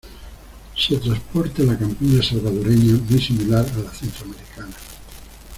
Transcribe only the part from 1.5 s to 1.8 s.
a la